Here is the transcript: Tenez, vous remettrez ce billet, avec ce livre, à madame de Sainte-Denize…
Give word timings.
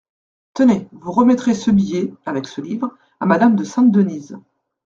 Tenez, 0.55 0.87
vous 0.93 1.11
remettrez 1.11 1.53
ce 1.53 1.69
billet, 1.69 2.11
avec 2.25 2.47
ce 2.47 2.59
livre, 2.59 2.89
à 3.19 3.27
madame 3.27 3.55
de 3.55 3.63
Sainte-Denize… 3.63 4.39